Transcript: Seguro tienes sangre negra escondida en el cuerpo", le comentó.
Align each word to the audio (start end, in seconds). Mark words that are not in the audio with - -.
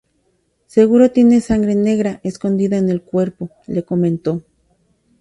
Seguro 0.65 1.11
tienes 1.11 1.45
sangre 1.45 1.75
negra 1.75 2.21
escondida 2.23 2.75
en 2.79 2.89
el 2.89 3.03
cuerpo", 3.03 3.51
le 3.67 3.83
comentó. 3.83 4.41